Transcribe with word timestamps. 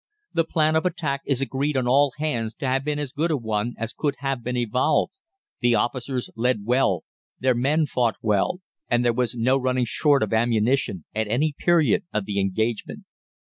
The 0.33 0.45
plan 0.45 0.75
of 0.75 0.83
attack 0.83 1.21
is 1.27 1.41
agreed 1.41 1.77
on 1.77 1.87
all 1.87 2.11
hands 2.17 2.55
to 2.55 2.65
have 2.67 2.83
been 2.83 2.97
as 2.97 3.11
good 3.13 3.29
a 3.29 3.37
one 3.37 3.75
as 3.77 3.93
could 3.93 4.15
have 4.17 4.43
been 4.43 4.57
evolved; 4.57 5.13
the 5.59 5.75
officers 5.75 6.31
led 6.35 6.65
well, 6.65 7.03
their 7.39 7.53
men 7.53 7.85
fought 7.85 8.15
well, 8.19 8.61
and 8.89 9.05
there 9.05 9.13
was 9.13 9.35
no 9.35 9.57
running 9.59 9.85
short 9.85 10.23
of 10.23 10.33
ammunition 10.33 11.05
at 11.13 11.27
any 11.27 11.53
period 11.55 12.01
of 12.11 12.25
the 12.25 12.39
engagement. 12.39 13.05